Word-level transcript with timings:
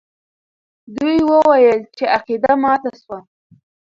دوی 0.95 1.19
وویل 1.31 1.81
چې 1.97 2.03
عقیده 2.15 2.51
ماته 2.63 2.91
سوه. 3.01 3.19